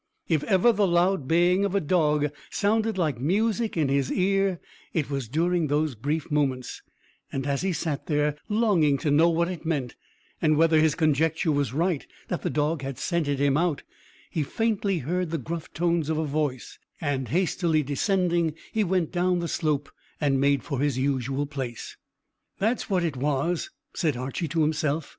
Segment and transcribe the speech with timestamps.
[0.27, 4.59] If ever the loud baying of a dog sounded like music in his ear,
[4.93, 6.81] it was during those brief moments,
[7.31, 9.95] and as he sat there, longing to know what it meant,
[10.41, 13.83] and whether his conjecture was right that the dog had scented him out,
[14.31, 19.37] he faintly heard the gruff tones of a voice, and, hastily descending, he went down
[19.37, 19.87] the slope
[20.19, 21.95] and made for his usual place.
[22.57, 25.09] "That's what it was," said Archy to himself.